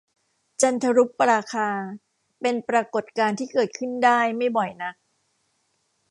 [0.61, 1.69] จันทรุปราคา
[2.41, 4.95] เป็นปรากฎการณ์ที่เกิดขึ้นได้ไม่บ่อยนัก